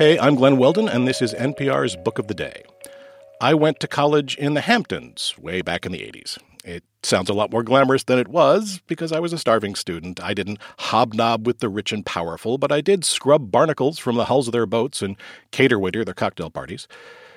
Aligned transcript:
Hey, 0.00 0.18
I'm 0.18 0.34
Glenn 0.34 0.56
Weldon, 0.56 0.88
and 0.88 1.06
this 1.06 1.20
is 1.20 1.34
NPR's 1.34 1.94
Book 1.94 2.18
of 2.18 2.26
the 2.26 2.32
Day. 2.32 2.62
I 3.38 3.52
went 3.52 3.80
to 3.80 3.86
college 3.86 4.34
in 4.34 4.54
the 4.54 4.62
Hamptons 4.62 5.34
way 5.36 5.60
back 5.60 5.84
in 5.84 5.92
the 5.92 5.98
80s. 5.98 6.38
It 6.64 6.84
sounds 7.02 7.28
a 7.28 7.34
lot 7.34 7.52
more 7.52 7.62
glamorous 7.62 8.04
than 8.04 8.18
it 8.18 8.28
was 8.28 8.80
because 8.86 9.12
I 9.12 9.20
was 9.20 9.34
a 9.34 9.38
starving 9.38 9.74
student. 9.74 10.18
I 10.18 10.32
didn't 10.32 10.58
hobnob 10.78 11.46
with 11.46 11.58
the 11.58 11.68
rich 11.68 11.92
and 11.92 12.06
powerful, 12.06 12.56
but 12.56 12.72
I 12.72 12.80
did 12.80 13.04
scrub 13.04 13.50
barnacles 13.50 13.98
from 13.98 14.16
the 14.16 14.24
hulls 14.24 14.48
of 14.48 14.52
their 14.52 14.64
boats 14.64 15.02
and 15.02 15.16
cater 15.50 15.78
waiter 15.78 16.02
their 16.02 16.14
cocktail 16.14 16.48
parties. 16.48 16.88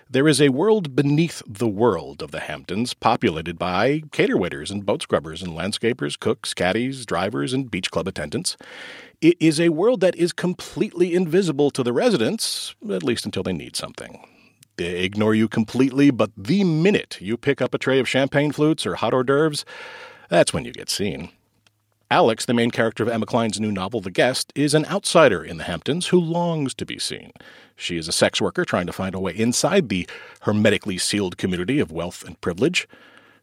There 0.09 0.27
is 0.27 0.41
a 0.41 0.49
world 0.49 0.95
beneath 0.95 1.41
the 1.47 1.67
world 1.67 2.21
of 2.21 2.31
the 2.31 2.41
Hamptons, 2.41 2.93
populated 2.93 3.57
by 3.57 4.03
cater 4.11 4.37
waiters 4.37 4.69
and 4.69 4.85
boat 4.85 5.01
scrubbers 5.01 5.41
and 5.41 5.53
landscapers, 5.53 6.19
cooks, 6.19 6.53
caddies, 6.53 7.05
drivers, 7.05 7.53
and 7.53 7.71
beach 7.71 7.89
club 7.89 8.07
attendants. 8.07 8.57
It 9.21 9.37
is 9.39 9.59
a 9.59 9.69
world 9.69 10.01
that 10.01 10.15
is 10.15 10.33
completely 10.33 11.13
invisible 11.13 11.71
to 11.71 11.83
the 11.83 11.93
residents, 11.93 12.75
at 12.91 13.03
least 13.03 13.25
until 13.25 13.43
they 13.43 13.53
need 13.53 13.75
something. 13.75 14.19
They 14.75 15.03
ignore 15.03 15.35
you 15.35 15.47
completely, 15.47 16.11
but 16.11 16.31
the 16.35 16.63
minute 16.63 17.17
you 17.21 17.37
pick 17.37 17.61
up 17.61 17.73
a 17.73 17.77
tray 17.77 17.99
of 17.99 18.09
champagne 18.09 18.51
flutes 18.51 18.85
or 18.85 18.95
hot 18.95 19.13
hors 19.13 19.23
d'oeuvres, 19.23 19.65
that's 20.29 20.53
when 20.53 20.65
you 20.65 20.73
get 20.73 20.89
seen. 20.89 21.29
Alex, 22.13 22.45
the 22.45 22.53
main 22.53 22.69
character 22.69 23.01
of 23.01 23.09
Emma 23.09 23.25
Cline's 23.25 23.59
new 23.59 23.71
novel, 23.71 23.99
The 23.99 24.11
Guest, 24.11 24.53
is 24.53 24.75
an 24.75 24.85
outsider 24.85 25.43
in 25.43 25.57
the 25.57 25.63
Hamptons 25.63 26.09
who 26.09 26.19
longs 26.19 26.75
to 26.75 26.85
be 26.85 26.99
seen. 26.99 27.31
She 27.75 27.97
is 27.97 28.07
a 28.07 28.11
sex 28.11 28.39
worker 28.39 28.63
trying 28.63 28.85
to 28.85 28.93
find 28.93 29.15
a 29.15 29.19
way 29.19 29.31
inside 29.35 29.89
the 29.89 30.07
hermetically 30.41 30.99
sealed 30.99 31.39
community 31.39 31.79
of 31.79 31.91
wealth 31.91 32.23
and 32.23 32.39
privilege. 32.39 32.87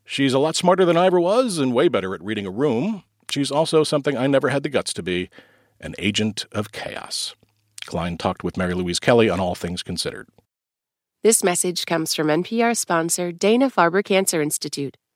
She's 0.05 0.33
a 0.33 0.39
lot 0.39 0.55
smarter 0.55 0.85
than 0.85 0.97
I 0.97 1.07
ever 1.07 1.19
was 1.19 1.59
and 1.59 1.75
way 1.75 1.89
better 1.89 2.15
at 2.15 2.23
reading 2.23 2.47
a 2.47 2.51
room. 2.53 3.03
She's 3.29 3.51
also 3.51 3.83
something 3.83 4.17
I 4.17 4.29
never 4.29 4.51
had 4.51 4.63
the 4.63 4.69
guts 4.69 4.93
to 4.93 5.03
be 5.03 5.31
an 5.81 5.97
agent 5.99 6.47
of 6.53 6.71
chaos. 6.71 7.35
Cline 7.87 8.19
talked 8.19 8.45
with 8.45 8.57
Mary 8.57 8.75
Louise 8.75 9.01
Kelly 9.01 9.29
on 9.29 9.41
All 9.41 9.57
Things 9.57 9.83
Considered. 9.83 10.29
This 11.25 11.43
message 11.43 11.87
comes 11.87 12.15
from 12.15 12.29
NPR 12.29 12.77
sponsor 12.77 13.33
Dana 13.33 13.69
Farber 13.69 14.05
Cancer 14.05 14.41
Institute. 14.41 14.97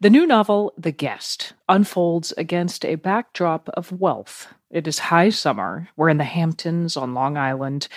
The 0.00 0.10
new 0.10 0.26
novel, 0.26 0.74
The 0.76 0.92
Guest, 0.92 1.54
unfolds 1.70 2.32
against 2.36 2.84
a 2.84 2.96
backdrop 2.96 3.70
of 3.70 3.92
wealth. 3.92 4.52
It 4.70 4.86
is 4.86 4.98
high 4.98 5.30
summer. 5.30 5.88
We're 5.96 6.10
in 6.10 6.18
the 6.18 6.24
Hamptons 6.24 6.98
on 6.98 7.14
Long 7.14 7.38
Island. 7.38 7.88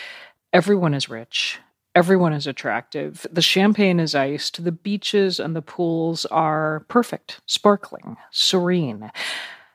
Everyone 0.53 0.93
is 0.93 1.09
rich. 1.09 1.59
Everyone 1.95 2.31
is 2.31 2.47
attractive. 2.47 3.27
The 3.29 3.41
champagne 3.41 3.99
is 3.99 4.15
iced. 4.15 4.63
The 4.63 4.71
beaches 4.71 5.41
and 5.41 5.53
the 5.55 5.61
pools 5.61 6.25
are 6.27 6.85
perfect, 6.87 7.41
sparkling, 7.45 8.15
serene. 8.31 9.11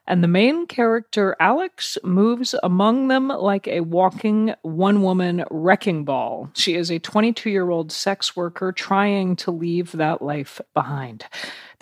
And 0.07 0.23
the 0.23 0.29
main 0.29 0.67
character, 0.67 1.35
Alex, 1.41 1.97
moves 2.05 2.55
among 2.63 3.09
them 3.09 3.29
like 3.29 3.67
a 3.67 3.81
walking 3.81 4.55
one 4.63 5.03
woman 5.03 5.45
wrecking 5.51 6.05
ball. 6.05 6.51
She 6.55 6.75
is 6.75 6.91
a 6.91 6.99
22 6.99 7.49
year 7.49 7.71
old 7.71 7.91
sex 7.91 8.37
worker 8.37 8.71
trying 8.71 9.37
to 9.37 9.51
leave 9.51 9.93
that 9.93 10.21
life 10.21 10.61
behind. 10.75 11.25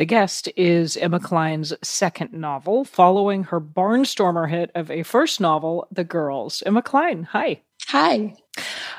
The 0.03 0.06
Guest 0.06 0.48
is 0.56 0.97
Emma 0.97 1.20
Cline's 1.20 1.72
second 1.81 2.33
novel, 2.33 2.84
following 2.84 3.44
her 3.44 3.60
barnstormer 3.60 4.50
hit 4.50 4.72
of 4.75 4.91
a 4.91 5.04
first 5.04 5.41
novel, 5.41 5.87
The 5.93 6.03
Girls. 6.03 6.60
Emma 6.66 6.82
Cline, 6.82 7.22
hi. 7.22 7.62
Hi. 7.87 8.34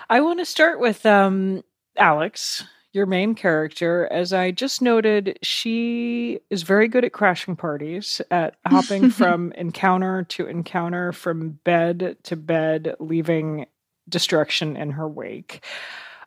I 0.10 0.22
want 0.22 0.40
to 0.40 0.46
start 0.46 0.80
with 0.80 1.06
um, 1.06 1.62
Alex, 1.98 2.64
your 2.94 3.06
main 3.06 3.36
character. 3.36 4.08
As 4.14 4.32
I 4.32 4.52
just 4.52 4.82
noted, 4.82 5.40
she 5.42 6.40
is 6.50 6.64
very 6.64 6.88
good 6.88 7.04
at 7.04 7.12
crashing 7.12 7.58
parties, 7.58 8.22
at 8.32 8.56
hopping 8.66 9.10
from 9.10 9.52
encounter 9.58 10.24
to 10.30 10.48
encounter, 10.48 11.12
from 11.12 11.60
bed 11.66 12.16
to 12.24 12.38
bed, 12.38 12.96
leaving 13.02 13.66
destruction 14.08 14.78
in 14.78 14.92
her 14.92 15.10
wake. 15.10 15.66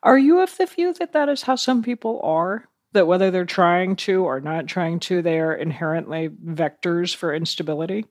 Are 0.03 0.19
you 0.19 0.41
of 0.41 0.55
the 0.59 0.67
view 0.67 0.93
that 0.93 1.15
that 1.15 1.31
is 1.31 1.41
how 1.41 1.57
some 1.57 1.83
people 1.83 2.21
are? 2.23 2.69
That 2.93 3.07
whether 3.07 3.31
they're 3.31 3.45
trying 3.45 3.97
to 3.97 4.25
or 4.25 4.41
not 4.41 4.67
trying 4.67 5.01
to, 5.01 5.21
they 5.21 5.39
are 5.39 5.55
inherently 5.55 6.29
vectors 6.29 7.15
for 7.15 7.35
instability? 7.35 8.07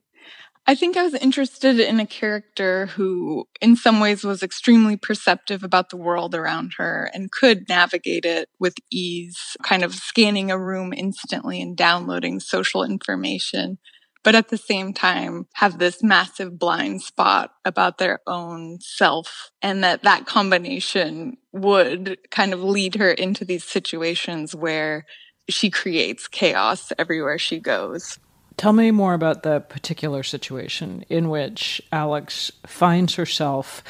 I 0.68 0.74
think 0.74 0.96
I 0.96 1.04
was 1.04 1.14
interested 1.14 1.78
in 1.78 2.00
a 2.00 2.06
character 2.06 2.86
who, 2.86 3.46
in 3.60 3.76
some 3.76 4.00
ways, 4.00 4.24
was 4.24 4.42
extremely 4.42 4.96
perceptive 4.96 5.62
about 5.62 5.90
the 5.90 5.96
world 5.96 6.34
around 6.34 6.72
her 6.78 7.08
and 7.14 7.30
could 7.30 7.68
navigate 7.68 8.24
it 8.24 8.48
with 8.58 8.74
ease, 8.90 9.56
kind 9.62 9.84
of 9.84 9.94
scanning 9.94 10.50
a 10.50 10.58
room 10.58 10.92
instantly 10.92 11.62
and 11.62 11.76
downloading 11.76 12.40
social 12.40 12.82
information. 12.82 13.78
But 14.26 14.34
at 14.34 14.48
the 14.48 14.58
same 14.58 14.92
time, 14.92 15.46
have 15.54 15.78
this 15.78 16.02
massive 16.02 16.58
blind 16.58 17.00
spot 17.00 17.52
about 17.64 17.98
their 17.98 18.18
own 18.26 18.80
self, 18.80 19.52
and 19.62 19.84
that 19.84 20.02
that 20.02 20.26
combination 20.26 21.36
would 21.52 22.18
kind 22.32 22.52
of 22.52 22.60
lead 22.60 22.96
her 22.96 23.12
into 23.12 23.44
these 23.44 23.62
situations 23.62 24.52
where 24.52 25.06
she 25.48 25.70
creates 25.70 26.26
chaos 26.26 26.92
everywhere 26.98 27.38
she 27.38 27.60
goes. 27.60 28.18
Tell 28.56 28.72
me 28.72 28.90
more 28.90 29.14
about 29.14 29.44
the 29.44 29.60
particular 29.60 30.24
situation 30.24 31.04
in 31.08 31.28
which 31.28 31.80
Alex 31.92 32.50
finds 32.66 33.14
herself 33.14 33.84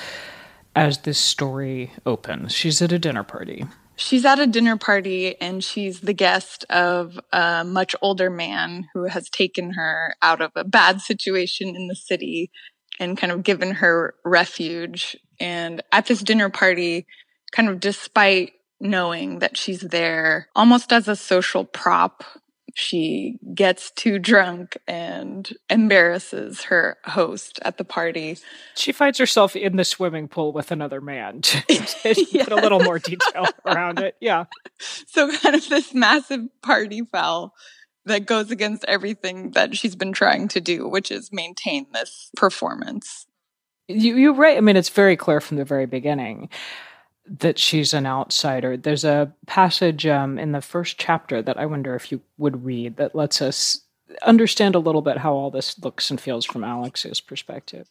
as 0.74 0.98
this 0.98 1.18
story 1.18 1.92
opens. 2.04 2.52
She's 2.52 2.82
at 2.82 2.92
a 2.92 2.98
dinner 2.98 3.24
party. 3.24 3.64
She's 3.96 4.26
at 4.26 4.38
a 4.38 4.46
dinner 4.46 4.76
party 4.76 5.40
and 5.40 5.64
she's 5.64 6.00
the 6.00 6.12
guest 6.12 6.64
of 6.68 7.18
a 7.32 7.64
much 7.64 7.96
older 8.02 8.28
man 8.28 8.88
who 8.92 9.04
has 9.04 9.30
taken 9.30 9.72
her 9.72 10.14
out 10.20 10.42
of 10.42 10.52
a 10.54 10.64
bad 10.64 11.00
situation 11.00 11.74
in 11.74 11.88
the 11.88 11.96
city 11.96 12.50
and 13.00 13.16
kind 13.16 13.32
of 13.32 13.42
given 13.42 13.72
her 13.72 14.14
refuge. 14.24 15.16
And 15.40 15.82
at 15.92 16.06
this 16.06 16.22
dinner 16.22 16.50
party, 16.50 17.06
kind 17.52 17.70
of 17.70 17.80
despite 17.80 18.52
knowing 18.80 19.38
that 19.38 19.56
she's 19.56 19.80
there 19.80 20.48
almost 20.54 20.92
as 20.92 21.08
a 21.08 21.16
social 21.16 21.64
prop 21.64 22.22
she 22.78 23.38
gets 23.54 23.90
too 23.90 24.18
drunk 24.18 24.76
and 24.86 25.50
embarrasses 25.70 26.64
her 26.64 26.98
host 27.06 27.58
at 27.62 27.78
the 27.78 27.84
party. 27.84 28.36
She 28.74 28.92
finds 28.92 29.16
herself 29.16 29.56
in 29.56 29.76
the 29.76 29.84
swimming 29.84 30.28
pool 30.28 30.52
with 30.52 30.70
another 30.70 31.00
man 31.00 31.40
yes. 31.70 31.94
put 32.04 32.52
a 32.52 32.56
little 32.56 32.80
more 32.80 32.98
detail 32.98 33.46
around 33.64 34.00
it. 34.00 34.16
Yeah. 34.20 34.44
So, 35.06 35.34
kind 35.38 35.54
of 35.54 35.66
this 35.70 35.94
massive 35.94 36.42
party 36.60 37.00
foul 37.10 37.54
that 38.04 38.26
goes 38.26 38.50
against 38.50 38.84
everything 38.84 39.52
that 39.52 39.74
she's 39.74 39.96
been 39.96 40.12
trying 40.12 40.46
to 40.48 40.60
do, 40.60 40.86
which 40.86 41.10
is 41.10 41.32
maintain 41.32 41.86
this 41.94 42.30
performance. 42.36 43.24
You, 43.88 44.16
you're 44.16 44.34
right. 44.34 44.58
I 44.58 44.60
mean, 44.60 44.76
it's 44.76 44.90
very 44.90 45.16
clear 45.16 45.40
from 45.40 45.56
the 45.56 45.64
very 45.64 45.86
beginning 45.86 46.50
that 47.28 47.58
she's 47.58 47.92
an 47.92 48.06
outsider. 48.06 48.76
There's 48.76 49.04
a 49.04 49.32
passage 49.46 50.06
um, 50.06 50.38
in 50.38 50.52
the 50.52 50.60
first 50.60 50.98
chapter 50.98 51.42
that 51.42 51.58
I 51.58 51.66
wonder 51.66 51.94
if 51.94 52.12
you 52.12 52.20
would 52.38 52.64
read 52.64 52.96
that 52.96 53.14
lets 53.14 53.42
us 53.42 53.80
understand 54.22 54.74
a 54.74 54.80
little 54.80 55.02
bit 55.02 55.18
how 55.18 55.34
all 55.34 55.50
this 55.50 55.78
looks 55.78 56.10
and 56.10 56.20
feels 56.20 56.44
from 56.44 56.64
Alex's 56.64 57.20
perspective. 57.20 57.88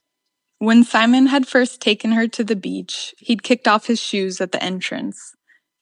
When 0.59 0.84
Simon 0.84 1.28
had 1.28 1.47
first 1.47 1.81
taken 1.81 2.13
her 2.13 2.28
to 2.29 2.44
the 2.44 2.56
beach, 2.56 3.13
he'd 3.18 3.44
kicked 3.44 3.68
off 3.68 3.88
his 3.88 4.00
shoes 4.00 4.40
at 4.40 4.53
the 4.53 4.63
entrance. 4.63 5.35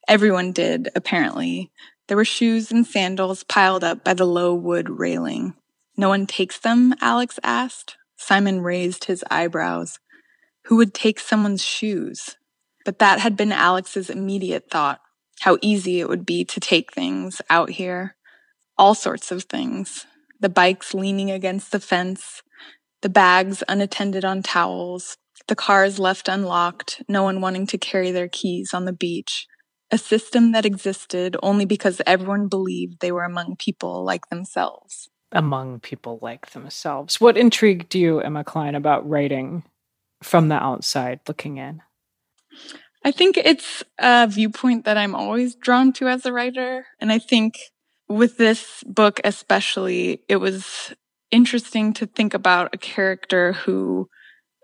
Everyone 0.07 0.51
did, 0.51 0.89
apparently. 0.95 1.71
There 2.07 2.17
were 2.17 2.25
shoes 2.25 2.71
and 2.71 2.85
sandals 2.85 3.43
piled 3.43 3.83
up 3.83 4.03
by 4.03 4.15
the 4.15 4.25
low 4.25 4.53
wood 4.53 4.89
railing. 4.89 5.53
No 5.95 6.09
one 6.09 6.25
takes 6.25 6.59
them? 6.59 6.95
Alex 7.01 7.39
asked. 7.43 7.97
Simon 8.17 8.61
raised 8.61 9.05
his 9.05 9.23
eyebrows. 9.29 9.99
Who 10.63 10.77
would 10.77 10.93
take 10.93 11.19
someone's 11.19 11.63
shoes? 11.63 12.35
But 12.85 12.99
that 12.99 13.19
had 13.19 13.35
been 13.37 13.51
Alex's 13.51 14.09
immediate 14.09 14.69
thought 14.69 14.99
how 15.41 15.57
easy 15.61 15.99
it 15.99 16.07
would 16.07 16.25
be 16.25 16.45
to 16.45 16.59
take 16.59 16.93
things 16.93 17.41
out 17.49 17.71
here. 17.71 18.15
All 18.77 18.95
sorts 18.95 19.31
of 19.31 19.43
things. 19.43 20.05
The 20.39 20.49
bikes 20.49 20.93
leaning 20.93 21.31
against 21.31 21.71
the 21.71 21.79
fence, 21.79 22.41
the 23.01 23.09
bags 23.09 23.63
unattended 23.67 24.23
on 24.23 24.43
towels, 24.43 25.17
the 25.47 25.55
cars 25.55 25.99
left 25.99 26.27
unlocked, 26.27 27.01
no 27.07 27.23
one 27.23 27.41
wanting 27.41 27.67
to 27.67 27.77
carry 27.77 28.11
their 28.11 28.29
keys 28.29 28.73
on 28.73 28.85
the 28.85 28.93
beach. 28.93 29.47
A 29.91 29.97
system 29.97 30.53
that 30.53 30.65
existed 30.65 31.35
only 31.43 31.65
because 31.65 32.01
everyone 32.07 32.47
believed 32.47 32.99
they 32.99 33.11
were 33.11 33.25
among 33.25 33.57
people 33.57 34.03
like 34.03 34.29
themselves. 34.29 35.09
Among 35.31 35.79
people 35.79 36.19
like 36.21 36.51
themselves. 36.51 37.19
What 37.19 37.37
intrigued 37.37 37.93
you, 37.95 38.19
Emma 38.19 38.43
Cline, 38.43 38.75
about 38.75 39.07
writing 39.07 39.63
from 40.21 40.47
the 40.47 40.55
outside 40.55 41.19
looking 41.27 41.57
in? 41.57 41.81
I 43.05 43.11
think 43.11 43.37
it's 43.37 43.83
a 43.99 44.27
viewpoint 44.27 44.85
that 44.85 44.97
I'm 44.97 45.15
always 45.15 45.55
drawn 45.55 45.91
to 45.93 46.07
as 46.07 46.25
a 46.25 46.31
writer. 46.31 46.85
And 46.99 47.11
I 47.11 47.19
think 47.19 47.55
with 48.07 48.37
this 48.37 48.83
book, 48.85 49.19
especially, 49.23 50.21
it 50.29 50.37
was 50.37 50.93
interesting 51.31 51.93
to 51.93 52.05
think 52.05 52.33
about 52.33 52.73
a 52.73 52.77
character 52.77 53.53
who, 53.53 54.07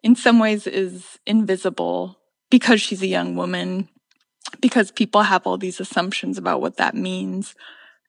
in 0.04 0.16
some 0.16 0.40
ways, 0.40 0.68
is 0.68 1.20
invisible 1.26 2.20
because 2.50 2.80
she's 2.82 3.02
a 3.02 3.08
young 3.08 3.36
woman, 3.36 3.90
because 4.62 4.92
people 4.92 5.24
have 5.24 5.46
all 5.46 5.58
these 5.58 5.80
assumptions 5.80 6.38
about 6.38 6.62
what 6.62 6.78
that 6.78 6.96
means. 6.96 7.56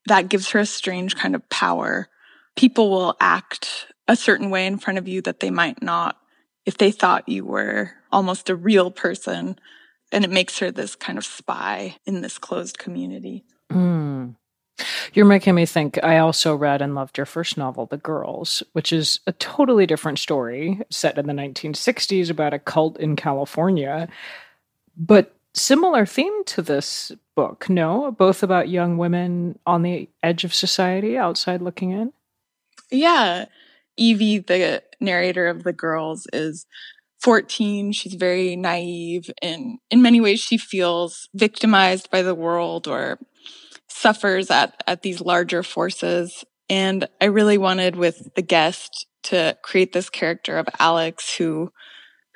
That 0.07 0.29
gives 0.29 0.51
her 0.51 0.61
a 0.61 0.67
strange 0.67 1.17
kind 1.17 1.35
of 1.35 1.49
power. 1.51 2.09
People 2.57 2.91
will 2.91 3.17
act 3.21 3.87
a 4.07 4.17
certain 4.17 4.51
way 4.51 4.67
in 4.67 4.79
front 4.79 4.99
of 4.99 5.09
you 5.09 5.23
that 5.23 5.41
they 5.41 5.51
might 5.51 5.83
not 5.83 6.17
if 6.67 6.79
they 6.79 6.91
thought 6.91 7.29
you 7.29 7.45
were 7.45 7.93
almost 8.13 8.51
a 8.51 8.57
real 8.57 8.91
person 8.91 9.59
and 10.13 10.25
it 10.25 10.31
makes 10.31 10.59
her 10.59 10.71
this 10.71 10.97
kind 10.97 11.19
of 11.19 11.25
spy 11.25 11.97
in 12.05 12.21
this 12.21 12.39
closed 12.39 12.79
community. 12.79 13.45
Mm. 13.71 14.35
You're 15.13 15.27
making 15.27 15.55
me 15.55 15.67
think. 15.67 16.03
I 16.03 16.19
also 16.19 16.55
read 16.55 16.83
and 16.83 16.95
loved 16.95 17.19
your 17.19 17.27
first 17.27 17.57
novel, 17.57 17.87
The 17.87 17.97
Girls, 17.97 18.63
which 18.73 18.93
is 18.93 19.21
a 19.27 19.33
totally 19.33 19.87
different 19.87 20.19
story 20.19 20.81
set 20.91 21.19
in 21.19 21.27
the 21.27 21.33
1960s 21.33 22.31
about 22.31 22.55
a 22.55 22.59
cult 22.59 22.99
in 22.99 23.17
California. 23.17 24.09
But 24.97 25.35
similar 25.55 26.07
theme 26.07 26.45
to 26.45 26.63
this 26.63 27.13
book, 27.35 27.69
no? 27.69 28.11
Both 28.11 28.43
about 28.43 28.69
young 28.69 28.99
women 28.99 29.59
on 29.67 29.83
the 29.83 30.09
edge 30.23 30.45
of 30.45 30.55
society, 30.55 31.17
outside 31.19 31.63
looking 31.63 31.91
in? 31.91 32.13
Yeah. 32.91 33.47
Evie, 34.01 34.39
the 34.39 34.83
narrator 34.99 35.47
of 35.47 35.63
The 35.63 35.73
Girls, 35.73 36.27
is 36.33 36.67
14. 37.21 37.93
She's 37.93 38.15
very 38.15 38.57
naive 38.57 39.31
and 39.43 39.79
in 39.91 40.01
many 40.01 40.21
ways 40.21 40.41
she 40.41 40.57
feels 40.57 41.29
victimized 41.35 42.11
by 42.11 42.23
the 42.23 42.35
world 42.35 42.89
or 42.89 43.19
suffers 43.89 44.51
at, 44.51 44.83
at 44.87 45.03
these 45.03 45.21
larger 45.21 45.63
forces. 45.63 46.45
And 46.71 47.07
I 47.21 47.27
really 47.27 47.59
wanted 47.59 47.97
with 47.97 48.35
the 48.37 48.43
guest 48.43 49.07
to 49.25 49.59
create 49.63 49.93
this 49.93 50.09
character 50.09 50.57
of 50.57 50.67
Alex 50.79 51.37
who, 51.37 51.71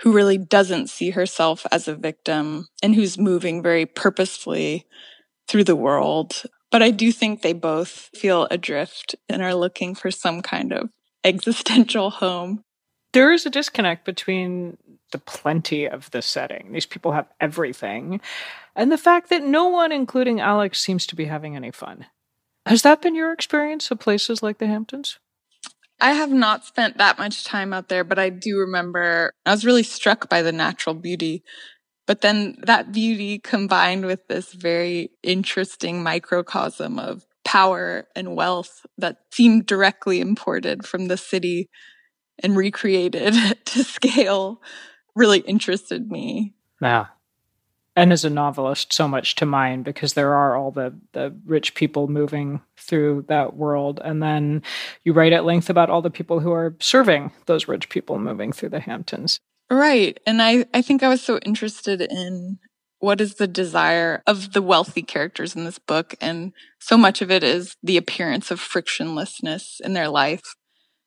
who 0.01 0.13
really 0.13 0.37
doesn't 0.37 0.91
see 0.91 1.11
herself 1.11 1.65
as 1.73 1.89
a 1.89 1.95
victim 1.95 2.67
and 2.83 2.95
who's 2.95 3.17
moving 3.17 3.63
very 3.63 3.87
purposefully 3.87 4.87
through 5.49 5.65
the 5.65 5.77
world. 5.77 6.43
But 6.71 6.83
I 6.83 6.91
do 6.91 7.11
think 7.11 7.41
they 7.41 7.55
both 7.55 8.11
feel 8.15 8.49
adrift 8.51 9.15
and 9.31 9.41
are 9.41 9.55
looking 9.55 9.95
for 9.95 10.11
some 10.11 10.43
kind 10.43 10.73
of 10.73 10.91
existential 11.25 12.11
home 12.11 12.63
there 13.15 13.33
is 13.33 13.47
a 13.47 13.51
disconnect 13.51 14.05
between 14.05 14.77
the 15.13 15.19
plenty 15.19 15.87
of 15.89 16.11
the 16.11 16.21
setting. 16.21 16.73
These 16.73 16.87
people 16.87 17.13
have 17.13 17.29
everything, 17.41 18.21
and 18.77 18.93
the 18.93 18.99
fact 18.99 19.31
that 19.31 19.43
no 19.43 19.69
one, 19.69 19.93
including 19.93 20.41
Alex, 20.41 20.81
seems 20.81 21.07
to 21.07 21.17
be 21.17 21.27
having 21.27 21.57
any 21.57 21.71
fun. 21.71 22.07
Has 22.67 22.83
that 22.83 23.01
been 23.01 23.15
your 23.15 23.33
experience 23.33 23.91
of 23.91 24.01
places 24.01 24.43
like 24.43 24.59
the 24.59 24.67
Hamptons? 24.67 25.19
I 26.01 26.13
have 26.13 26.33
not 26.33 26.65
spent 26.65 26.99
that 26.99 27.19
much 27.19 27.45
time 27.45 27.73
out 27.73 27.89
there, 27.89 28.03
but 28.03 28.19
I 28.19 28.31
do 28.31 28.59
remember 28.59 29.33
I 29.47 29.53
was 29.53 29.65
really 29.65 29.85
struck 29.85 30.29
by 30.29 30.43
the 30.43 30.53
natural 30.53 30.95
beauty. 30.95 31.45
But 32.07 32.21
then 32.21 32.57
that 32.67 32.93
beauty 32.93 33.39
combined 33.39 34.05
with 34.05 34.27
this 34.27 34.53
very 34.53 35.11
interesting 35.23 36.03
microcosm 36.03 36.99
of 36.99 37.25
power 37.55 38.09
and 38.17 38.35
wealth 38.35 38.85
that 38.99 39.19
seemed 39.31 39.65
directly 39.65 40.21
imported 40.21 40.85
from 40.85 41.07
the 41.07 41.17
city 41.17 41.71
and 42.43 42.57
recreated 42.57 43.33
to 43.65 43.85
scale 43.85 44.61
really 45.15 45.39
interested 45.39 46.11
me. 46.11 46.53
Yeah. 46.83 47.07
And 47.95 48.13
as 48.13 48.25
a 48.25 48.31
novelist, 48.31 48.93
so 48.93 49.07
much 49.07 49.37
to 49.37 49.47
mind 49.47 49.85
because 49.85 50.15
there 50.15 50.35
are 50.35 50.57
all 50.57 50.73
the, 50.73 50.99
the 51.13 51.33
rich 51.47 51.77
people 51.77 52.09
moving 52.09 52.61
through 52.77 53.25
that 53.29 53.55
world. 53.55 54.01
And 54.05 54.21
then 54.21 54.65
you 55.05 55.13
write 55.13 55.33
at 55.33 55.45
length 55.45 55.71
about 55.71 55.91
all 55.91 56.03
the 56.03 56.11
people 56.11 56.41
who 56.41 56.51
are 56.51 56.75
serving 56.81 57.31
those 57.47 57.69
rich 57.69 57.89
people 57.89 58.19
moving 58.19 58.51
through 58.51 58.71
the 58.71 58.81
Hamptons. 58.81 59.39
Right. 59.71 60.19
And 60.27 60.43
I, 60.43 60.67
I 60.75 60.83
think 60.83 61.05
I 61.05 61.09
was 61.09 61.23
so 61.23 61.39
interested 61.39 62.01
in 62.01 62.59
what 63.05 63.21
is 63.21 63.35
the 63.35 63.47
desire 63.47 64.23
of 64.27 64.55
the 64.55 64.63
wealthy 64.63 65.03
characters 65.03 65.55
in 65.55 65.65
this 65.65 65.79
book. 65.79 66.15
And 66.23 66.55
so 66.79 66.97
much 66.97 67.21
of 67.21 67.31
it 67.31 67.45
is 67.45 67.77
the 67.83 67.99
appearance 67.99 68.51
of 68.51 68.59
frictionlessness 68.59 69.81
in 69.81 69.93
their 69.93 70.09
life. 70.09 70.41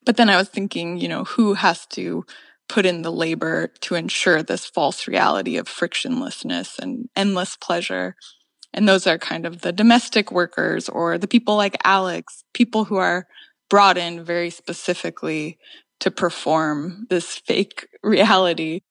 But 0.06 0.16
then 0.16 0.30
I 0.30 0.36
was 0.36 0.48
thinking, 0.48 0.98
you 0.98 1.08
know, 1.08 1.24
who 1.24 1.54
has 1.54 1.86
to 1.86 2.24
put 2.68 2.86
in 2.86 3.02
the 3.02 3.10
labor 3.10 3.72
to 3.80 3.96
ensure 3.96 4.44
this 4.44 4.64
false 4.64 5.08
reality 5.08 5.56
of 5.56 5.66
frictionlessness 5.66 6.78
and 6.78 7.08
endless 7.16 7.56
pleasure? 7.56 8.14
And 8.72 8.88
those 8.88 9.08
are 9.08 9.18
kind 9.18 9.44
of 9.44 9.62
the 9.62 9.72
domestic 9.72 10.30
workers 10.30 10.88
or 10.88 11.18
the 11.18 11.26
people 11.26 11.56
like 11.56 11.76
Alex, 11.82 12.44
people 12.54 12.84
who 12.84 12.96
are 12.96 13.26
brought 13.68 13.98
in 13.98 14.22
very 14.22 14.50
specifically 14.50 15.58
to 15.98 16.12
perform 16.12 17.08
this 17.10 17.38
fake 17.38 17.88
reality. 18.04 18.82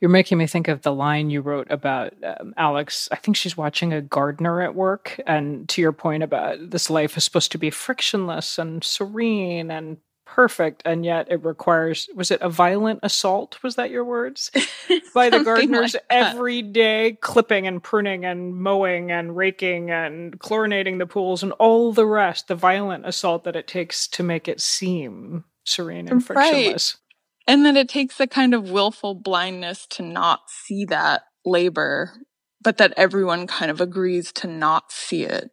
You're 0.00 0.10
making 0.10 0.38
me 0.38 0.46
think 0.46 0.68
of 0.68 0.82
the 0.82 0.92
line 0.92 1.30
you 1.30 1.40
wrote 1.40 1.70
about 1.70 2.12
um, 2.24 2.54
Alex. 2.56 3.08
I 3.12 3.16
think 3.16 3.36
she's 3.36 3.56
watching 3.56 3.92
a 3.92 4.02
gardener 4.02 4.60
at 4.60 4.74
work. 4.74 5.20
And 5.26 5.68
to 5.70 5.80
your 5.80 5.92
point 5.92 6.22
about 6.22 6.70
this 6.70 6.90
life 6.90 7.16
is 7.16 7.24
supposed 7.24 7.52
to 7.52 7.58
be 7.58 7.70
frictionless 7.70 8.58
and 8.58 8.82
serene 8.82 9.70
and 9.70 9.98
perfect 10.24 10.80
and 10.86 11.04
yet 11.04 11.26
it 11.30 11.44
requires 11.44 12.08
was 12.14 12.30
it 12.30 12.40
a 12.40 12.48
violent 12.48 12.98
assault 13.02 13.62
was 13.62 13.74
that 13.74 13.90
your 13.90 14.02
words 14.02 14.50
by 15.14 15.28
the 15.28 15.44
gardeners 15.44 15.92
like 15.92 16.02
every 16.08 16.62
day 16.62 17.18
clipping 17.20 17.66
and 17.66 17.82
pruning 17.82 18.24
and 18.24 18.54
mowing 18.54 19.10
and 19.10 19.36
raking 19.36 19.90
and 19.90 20.38
chlorinating 20.38 20.98
the 20.98 21.06
pools 21.06 21.42
and 21.42 21.52
all 21.52 21.92
the 21.92 22.06
rest 22.06 22.48
the 22.48 22.54
violent 22.54 23.04
assault 23.04 23.44
that 23.44 23.56
it 23.56 23.66
takes 23.66 24.08
to 24.08 24.22
make 24.22 24.48
it 24.48 24.58
seem 24.58 25.44
serene 25.64 26.08
and 26.08 26.24
frictionless 26.24 26.96
right. 26.96 27.11
And 27.46 27.64
then 27.64 27.76
it 27.76 27.88
takes 27.88 28.20
a 28.20 28.26
kind 28.26 28.54
of 28.54 28.70
willful 28.70 29.14
blindness 29.14 29.86
to 29.86 30.02
not 30.02 30.42
see 30.48 30.84
that 30.84 31.22
labor 31.44 32.12
but 32.60 32.78
that 32.78 32.94
everyone 32.96 33.46
kind 33.46 33.70
of 33.70 33.80
agrees 33.80 34.32
to 34.32 34.46
not 34.46 34.92
see 34.92 35.24
it 35.24 35.50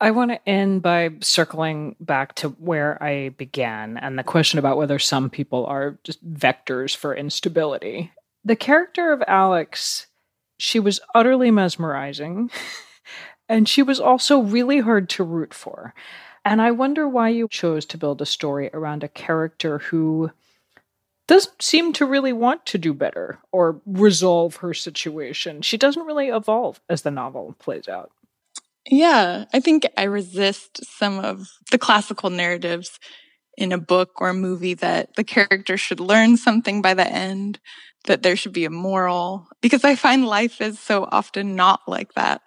I 0.00 0.12
want 0.12 0.30
to 0.30 0.48
end 0.48 0.82
by 0.82 1.10
circling 1.20 1.96
back 1.98 2.36
to 2.36 2.50
where 2.50 3.02
I 3.02 3.30
began 3.30 3.96
and 3.96 4.16
the 4.16 4.22
question 4.22 4.58
about 4.58 4.76
whether 4.76 4.98
some 4.98 5.28
people 5.28 5.66
are 5.66 5.98
just 6.04 6.24
vectors 6.24 6.94
for 6.94 7.16
instability. 7.16 8.12
The 8.44 8.54
character 8.54 9.12
of 9.12 9.24
Alex, 9.26 10.06
she 10.56 10.78
was 10.78 11.00
utterly 11.16 11.50
mesmerizing, 11.50 12.50
and 13.48 13.68
she 13.68 13.82
was 13.82 13.98
also 13.98 14.38
really 14.38 14.80
hard 14.80 15.08
to 15.10 15.24
root 15.24 15.52
for. 15.52 15.94
And 16.44 16.62
I 16.62 16.70
wonder 16.70 17.08
why 17.08 17.30
you 17.30 17.48
chose 17.48 17.84
to 17.86 17.98
build 17.98 18.22
a 18.22 18.26
story 18.26 18.70
around 18.72 19.02
a 19.02 19.08
character 19.08 19.78
who 19.78 20.30
doesn't 21.28 21.62
seem 21.62 21.92
to 21.94 22.06
really 22.06 22.32
want 22.32 22.66
to 22.66 22.78
do 22.78 22.94
better 22.94 23.38
or 23.52 23.80
resolve 23.86 24.56
her 24.56 24.74
situation. 24.74 25.62
She 25.62 25.78
doesn't 25.78 26.06
really 26.06 26.28
evolve 26.28 26.80
as 26.88 27.02
the 27.02 27.12
novel 27.12 27.54
plays 27.60 27.88
out. 27.88 28.10
Yeah, 28.90 29.44
I 29.52 29.60
think 29.60 29.86
I 29.96 30.04
resist 30.04 30.84
some 30.84 31.18
of 31.18 31.48
the 31.70 31.78
classical 31.78 32.30
narratives 32.30 32.98
in 33.56 33.72
a 33.72 33.78
book 33.78 34.20
or 34.20 34.30
a 34.30 34.34
movie 34.34 34.74
that 34.74 35.14
the 35.16 35.24
character 35.24 35.76
should 35.76 36.00
learn 36.00 36.36
something 36.36 36.82
by 36.82 36.94
the 36.94 37.06
end, 37.06 37.60
that 38.06 38.22
there 38.22 38.36
should 38.36 38.52
be 38.52 38.64
a 38.64 38.70
moral, 38.70 39.48
because 39.60 39.84
I 39.84 39.96
find 39.96 40.26
life 40.26 40.60
is 40.60 40.78
so 40.78 41.08
often 41.10 41.56
not 41.56 41.80
like 41.88 42.14
that. 42.14 42.42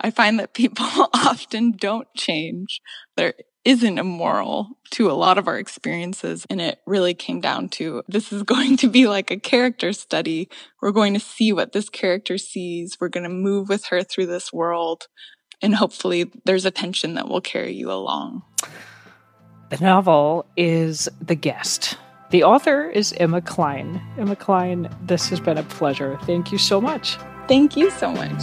I 0.00 0.10
find 0.10 0.38
that 0.40 0.54
people 0.54 0.86
often 1.14 1.72
don't 1.72 2.08
change. 2.16 2.80
There 3.16 3.34
isn't 3.66 3.98
immoral 3.98 4.78
to 4.92 5.10
a 5.10 5.12
lot 5.12 5.36
of 5.36 5.48
our 5.48 5.58
experiences. 5.58 6.46
And 6.48 6.60
it 6.60 6.80
really 6.86 7.14
came 7.14 7.40
down 7.40 7.68
to 7.70 8.02
this 8.06 8.32
is 8.32 8.42
going 8.54 8.76
to 8.78 8.88
be 8.88 9.08
like 9.08 9.30
a 9.30 9.38
character 9.38 9.92
study. 9.92 10.48
We're 10.80 10.92
going 10.92 11.14
to 11.14 11.20
see 11.20 11.52
what 11.52 11.72
this 11.72 11.88
character 11.88 12.38
sees. 12.38 12.96
We're 13.00 13.08
going 13.08 13.24
to 13.24 13.30
move 13.30 13.68
with 13.68 13.86
her 13.86 14.02
through 14.02 14.26
this 14.26 14.52
world 14.52 15.08
and 15.62 15.74
hopefully 15.74 16.30
there's 16.44 16.64
a 16.64 16.70
tension 16.70 17.14
that 17.14 17.28
will 17.28 17.40
carry 17.40 17.72
you 17.72 17.90
along. 17.90 18.42
The 19.70 19.78
novel 19.78 20.46
is 20.56 21.08
The 21.20 21.34
Guest. 21.34 21.96
The 22.30 22.44
author 22.44 22.88
is 22.90 23.14
Emma 23.14 23.40
Cline. 23.40 24.00
Emma 24.18 24.36
Cline, 24.36 24.88
this 25.02 25.28
has 25.28 25.40
been 25.40 25.58
a 25.58 25.62
pleasure. 25.62 26.18
Thank 26.22 26.52
you 26.52 26.58
so 26.58 26.80
much. 26.80 27.16
Thank 27.48 27.76
you 27.76 27.90
so 27.90 28.10
much. 28.10 28.42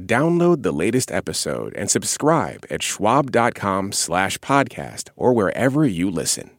Download 0.00 0.62
the 0.62 0.72
latest 0.72 1.10
episode 1.10 1.74
and 1.74 1.90
subscribe 1.90 2.64
at 2.70 2.82
schwab.com 2.82 3.92
slash 3.92 4.38
podcast 4.38 5.10
or 5.16 5.32
wherever 5.32 5.86
you 5.86 6.10
listen. 6.10 6.50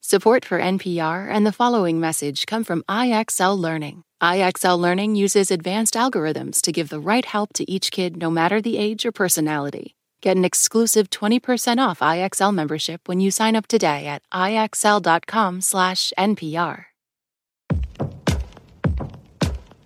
Support 0.00 0.44
for 0.44 0.58
NPR 0.58 1.28
and 1.30 1.46
the 1.46 1.52
following 1.52 2.00
message 2.00 2.46
come 2.46 2.64
from 2.64 2.82
IXL 2.88 3.58
Learning. 3.58 4.04
IXL 4.22 4.78
Learning 4.78 5.14
uses 5.14 5.50
advanced 5.50 5.94
algorithms 5.94 6.62
to 6.62 6.72
give 6.72 6.88
the 6.88 6.98
right 6.98 7.24
help 7.24 7.52
to 7.54 7.70
each 7.70 7.90
kid 7.90 8.16
no 8.16 8.30
matter 8.30 8.60
the 8.60 8.78
age 8.78 9.04
or 9.04 9.12
personality. 9.12 9.94
Get 10.22 10.36
an 10.36 10.44
exclusive 10.44 11.10
20% 11.10 11.78
off 11.78 12.00
IXL 12.00 12.54
membership 12.54 13.06
when 13.06 13.20
you 13.20 13.30
sign 13.30 13.54
up 13.54 13.66
today 13.66 14.06
at 14.06 14.22
IXL.com 14.32 15.60
slash 15.60 16.12
NPR. 16.18 16.86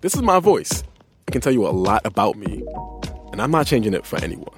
This 0.01 0.15
is 0.15 0.21
my 0.21 0.39
voice. 0.39 0.83
Can 1.33 1.41
tell 1.41 1.51
you 1.51 1.65
a 1.65 1.73
lot 1.73 2.05
about 2.05 2.37
me, 2.37 2.63
and 3.31 3.41
I'm 3.41 3.49
not 3.49 3.65
changing 3.65 3.95
it 3.95 4.05
for 4.05 4.23
anyone. 4.23 4.53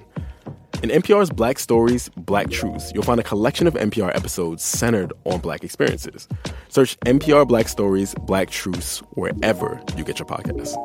In 0.84 0.89
NPR's 0.89 1.29
Black 1.29 1.58
Stories, 1.58 2.10
Black 2.17 2.50
Truths, 2.50 2.91
you'll 2.94 3.01
find 3.01 3.17
a 3.17 3.24
collection 3.24 3.65
of 3.65 3.75
NPR 3.75 4.13
episodes 4.13 4.62
centered 4.62 5.13
on 5.24 5.39
Black 5.39 5.63
experiences. 5.63 6.27
Search 6.67 7.00
NPR 7.00 7.48
Black 7.48 7.70
Stories, 7.70 8.13
Black 8.24 8.50
Truths 8.50 9.00
wherever 9.13 9.82
you 9.96 10.03
get 10.03 10.20
your 10.20 10.27
podcasts. 10.27 10.75